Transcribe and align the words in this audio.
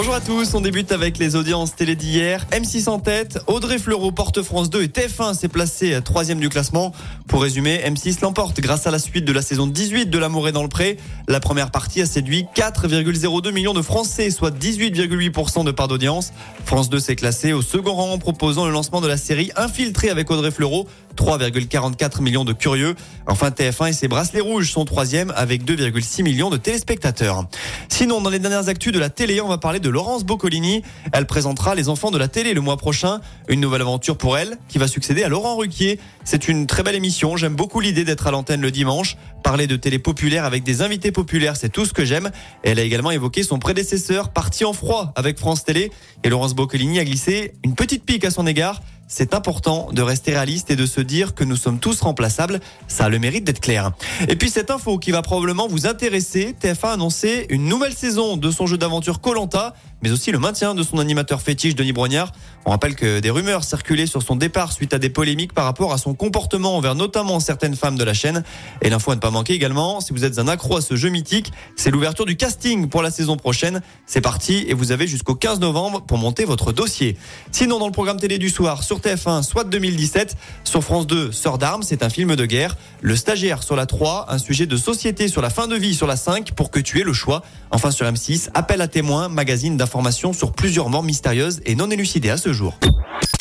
Bonjour 0.00 0.14
à 0.14 0.20
tous, 0.22 0.54
on 0.54 0.62
débute 0.62 0.92
avec 0.92 1.18
les 1.18 1.36
audiences 1.36 1.76
télé 1.76 1.94
d'hier. 1.94 2.46
M6 2.52 2.88
en 2.88 2.98
tête, 2.98 3.38
Audrey 3.46 3.78
Fleurot 3.78 4.12
porte 4.12 4.40
France 4.40 4.70
2 4.70 4.84
et 4.84 4.86
TF1 4.86 5.34
s'est 5.34 5.48
placé 5.48 6.00
troisième 6.02 6.40
du 6.40 6.48
classement. 6.48 6.92
Pour 7.28 7.42
résumer, 7.42 7.82
M6 7.84 8.22
l'emporte 8.22 8.60
grâce 8.60 8.86
à 8.86 8.90
la 8.90 8.98
suite 8.98 9.26
de 9.26 9.32
la 9.32 9.42
saison 9.42 9.66
18 9.66 10.06
de 10.06 10.18
L'amour 10.18 10.48
est 10.48 10.52
dans 10.52 10.62
le 10.62 10.70
pré. 10.70 10.96
La 11.28 11.38
première 11.38 11.70
partie 11.70 12.00
a 12.00 12.06
séduit 12.06 12.46
4,02 12.56 13.52
millions 13.52 13.74
de 13.74 13.82
Français, 13.82 14.30
soit 14.30 14.50
18,8% 14.50 15.64
de 15.64 15.70
part 15.70 15.86
d'audience. 15.86 16.32
France 16.64 16.88
2 16.88 16.98
s'est 16.98 17.14
classé 17.14 17.52
au 17.52 17.60
second 17.60 17.92
rang 17.92 18.12
en 18.12 18.18
proposant 18.18 18.64
le 18.64 18.72
lancement 18.72 19.02
de 19.02 19.06
la 19.06 19.18
série 19.18 19.52
Infiltré 19.54 20.08
avec 20.08 20.30
Audrey 20.30 20.50
Fleurot, 20.50 20.88
3,44 21.14 22.22
millions 22.22 22.46
de 22.46 22.54
curieux. 22.54 22.94
Enfin, 23.26 23.50
TF1 23.50 23.90
et 23.90 23.92
ses 23.92 24.08
bracelets 24.08 24.40
rouges 24.40 24.72
sont 24.72 24.86
troisième 24.86 25.30
avec 25.36 25.62
2,6 25.64 26.22
millions 26.22 26.48
de 26.48 26.56
téléspectateurs. 26.56 27.44
Sinon, 27.90 28.22
dans 28.22 28.30
les 28.30 28.38
dernières 28.38 28.68
actus 28.68 28.94
de 28.94 28.98
la 28.98 29.10
télé, 29.10 29.42
on 29.42 29.48
va 29.48 29.58
parler 29.58 29.78
de 29.78 29.89
Laurence 29.90 30.24
Boccolini. 30.24 30.82
Elle 31.12 31.26
présentera 31.26 31.74
Les 31.74 31.88
Enfants 31.88 32.10
de 32.10 32.18
la 32.18 32.28
télé 32.28 32.54
le 32.54 32.60
mois 32.60 32.76
prochain. 32.76 33.20
Une 33.48 33.60
nouvelle 33.60 33.82
aventure 33.82 34.16
pour 34.16 34.38
elle 34.38 34.58
qui 34.68 34.78
va 34.78 34.88
succéder 34.88 35.22
à 35.22 35.28
Laurent 35.28 35.56
Ruquier. 35.56 35.98
C'est 36.24 36.48
une 36.48 36.66
très 36.66 36.82
belle 36.82 36.94
émission. 36.94 37.36
J'aime 37.36 37.56
beaucoup 37.56 37.80
l'idée 37.80 38.04
d'être 38.04 38.26
à 38.26 38.30
l'antenne 38.30 38.60
le 38.60 38.70
dimanche. 38.70 39.16
Parler 39.42 39.66
de 39.66 39.76
télé 39.76 39.98
populaire 39.98 40.44
avec 40.44 40.62
des 40.62 40.82
invités 40.82 41.12
populaires, 41.12 41.56
c'est 41.56 41.70
tout 41.70 41.84
ce 41.84 41.92
que 41.92 42.04
j'aime. 42.04 42.30
Elle 42.62 42.78
a 42.78 42.82
également 42.82 43.10
évoqué 43.10 43.42
son 43.42 43.58
prédécesseur 43.58 44.30
parti 44.30 44.64
en 44.64 44.72
froid 44.72 45.12
avec 45.16 45.38
France 45.38 45.64
Télé. 45.64 45.90
Et 46.24 46.28
Laurence 46.28 46.54
Boccolini 46.54 46.98
a 46.98 47.04
glissé 47.04 47.54
une 47.64 47.74
petite 47.74 48.04
pique 48.04 48.24
à 48.24 48.30
son 48.30 48.46
égard 48.46 48.80
c'est 49.10 49.34
important 49.34 49.88
de 49.92 50.02
rester 50.02 50.32
réaliste 50.32 50.70
et 50.70 50.76
de 50.76 50.86
se 50.86 51.00
dire 51.00 51.34
que 51.34 51.42
nous 51.42 51.56
sommes 51.56 51.80
tous 51.80 52.00
remplaçables. 52.00 52.60
Ça 52.86 53.06
a 53.06 53.08
le 53.08 53.18
mérite 53.18 53.42
d'être 53.42 53.60
clair. 53.60 53.90
Et 54.28 54.36
puis 54.36 54.48
cette 54.48 54.70
info 54.70 54.98
qui 54.98 55.10
va 55.10 55.20
probablement 55.20 55.66
vous 55.66 55.88
intéresser, 55.88 56.54
TF1 56.62 56.86
a 56.86 56.92
annoncé 56.92 57.46
une 57.50 57.66
nouvelle 57.66 57.92
saison 57.92 58.36
de 58.36 58.50
son 58.52 58.66
jeu 58.66 58.78
d'aventure 58.78 59.20
Colanta, 59.20 59.74
mais 60.02 60.10
aussi 60.10 60.32
le 60.32 60.38
maintien 60.38 60.74
de 60.74 60.82
son 60.82 60.98
animateur 60.98 61.40
fétiche 61.40 61.74
Denis 61.74 61.92
Brognard. 61.92 62.32
On 62.66 62.70
rappelle 62.70 62.94
que 62.94 63.20
des 63.20 63.30
rumeurs 63.30 63.64
circulaient 63.64 64.06
sur 64.06 64.22
son 64.22 64.36
départ 64.36 64.72
suite 64.72 64.92
à 64.94 64.98
des 64.98 65.10
polémiques 65.10 65.54
par 65.54 65.64
rapport 65.64 65.92
à 65.92 65.98
son 65.98 66.14
comportement 66.14 66.76
envers 66.76 66.94
notamment 66.94 67.40
certaines 67.40 67.74
femmes 67.74 67.96
de 67.96 68.04
la 68.04 68.14
chaîne. 68.14 68.44
Et 68.82 68.90
l'info 68.90 69.10
à 69.10 69.14
ne 69.14 69.20
pas 69.20 69.30
manquer 69.30 69.54
également, 69.54 70.00
si 70.00 70.12
vous 70.12 70.24
êtes 70.24 70.38
un 70.38 70.48
accro 70.48 70.76
à 70.76 70.80
ce 70.80 70.94
jeu 70.96 71.08
mythique, 71.08 71.52
c'est 71.76 71.90
l'ouverture 71.90 72.26
du 72.26 72.36
casting 72.36 72.88
pour 72.88 73.02
la 73.02 73.10
saison 73.10 73.36
prochaine. 73.36 73.80
C'est 74.06 74.20
parti 74.20 74.64
et 74.68 74.74
vous 74.74 74.92
avez 74.92 75.06
jusqu'au 75.06 75.34
15 75.34 75.60
novembre 75.60 76.02
pour 76.02 76.18
monter 76.18 76.44
votre 76.44 76.72
dossier. 76.72 77.16
Sinon, 77.50 77.78
dans 77.78 77.86
le 77.86 77.92
programme 77.92 78.20
télé 78.20 78.38
du 78.38 78.50
soir, 78.50 78.82
sur 78.82 79.00
TF1, 79.00 79.42
soit 79.42 79.64
2017. 79.64 80.36
Sur 80.64 80.82
France 80.82 81.06
2, 81.06 81.32
Sœur 81.32 81.58
d'armes, 81.58 81.82
c'est 81.82 82.02
un 82.02 82.10
film 82.10 82.36
de 82.36 82.46
guerre. 82.46 82.76
Le 83.00 83.16
stagiaire 83.16 83.62
sur 83.62 83.76
la 83.76 83.86
3, 83.86 84.26
un 84.28 84.38
sujet 84.38 84.66
de 84.66 84.76
société 84.76 85.28
sur 85.28 85.42
la 85.42 85.50
fin 85.50 85.66
de 85.66 85.76
vie 85.76 85.94
sur 85.94 86.06
la 86.06 86.16
5 86.16 86.52
pour 86.52 86.70
que 86.70 86.78
tu 86.78 87.00
aies 87.00 87.04
le 87.04 87.12
choix. 87.12 87.42
Enfin 87.70 87.90
sur 87.90 88.06
M6, 88.06 88.50
appel 88.54 88.80
à 88.80 88.88
témoins, 88.88 89.28
magazine 89.28 89.76
d'information 89.76 89.89
sur 90.32 90.52
plusieurs 90.52 90.88
morts 90.88 91.02
mystérieuses 91.02 91.60
et 91.66 91.74
non 91.74 91.90
élucidées 91.90 92.30
à 92.30 92.36
ce 92.36 92.52
jour. 92.52 92.78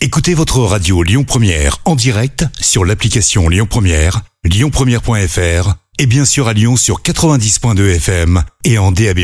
Écoutez 0.00 0.34
votre 0.34 0.58
radio 0.60 1.02
Lyon 1.02 1.24
Première 1.24 1.78
en 1.84 1.94
direct 1.94 2.44
sur 2.60 2.84
l'application 2.84 3.48
Lyon 3.48 3.66
Première, 3.68 4.22
lyonpremière.fr 4.44 5.74
et 5.98 6.06
bien 6.06 6.24
sûr 6.24 6.48
à 6.48 6.52
Lyon 6.52 6.76
sur 6.76 7.02
90.2 7.02 7.96
FM 7.96 8.42
et 8.64 8.78
en 8.78 8.90
DAB+. 8.90 9.20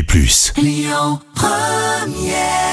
Lyon 0.57 1.19
Première 1.35 2.68